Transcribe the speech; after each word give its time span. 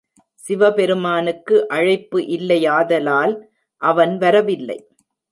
சிவபெருமானுக்கு 0.39 1.67
அழைப்பு 1.67 2.19
இல்லையாதலால் 2.27 3.33
அவன் 3.81 4.17
வரவில்லை. 4.17 4.79